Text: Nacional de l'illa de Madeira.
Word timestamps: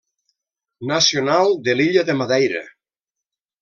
Nacional 0.93 1.55
de 1.69 1.79
l'illa 1.79 2.07
de 2.11 2.19
Madeira. 2.25 2.67